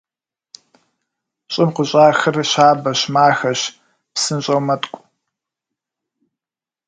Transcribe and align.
Щӏым 1.51 1.69
къыщӏахыр 1.75 2.35
щабэщ, 2.51 3.01
махэщ, 3.13 3.61
псынщӏэу 4.13 4.61
мэткӏу. 4.67 5.01